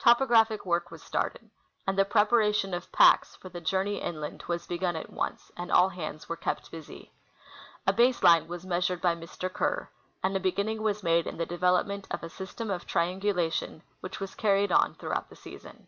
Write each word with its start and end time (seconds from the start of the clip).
Topographic 0.00 0.62
Avork 0.62 0.86
Avas 0.90 1.06
started, 1.06 1.50
and 1.86 1.96
the 1.96 2.04
preparation 2.04 2.74
of" 2.74 2.90
packs" 2.98 3.36
for 3.36 3.48
the 3.48 3.60
journey 3.60 3.98
inland 4.02 4.40
Avas 4.44 4.66
begun 4.68 4.96
at 4.96 5.08
once; 5.08 5.52
and 5.56 5.70
all 5.70 5.88
hands 5.90 6.26
Avere 6.26 6.40
kept 6.40 6.72
busy. 6.72 7.12
A 7.86 7.92
base 7.92 8.24
line 8.24 8.48
Avas 8.48 8.64
measured 8.64 9.00
by 9.00 9.14
Mr. 9.14 9.48
Kerr, 9.52 9.88
and 10.20 10.36
a 10.36 10.40
be 10.40 10.50
ginning 10.50 10.80
Avas 10.80 11.04
made 11.04 11.28
in 11.28 11.36
the 11.38 11.46
clcA^elopment 11.46 12.06
of 12.10 12.24
a 12.24 12.28
system 12.28 12.72
of 12.72 12.88
triangu 12.88 13.32
lation 13.32 13.82
AA'hich 14.02 14.18
Avas 14.18 14.36
carried 14.36 14.72
on 14.72 14.96
throughout 14.96 15.28
the 15.28 15.36
season. 15.36 15.86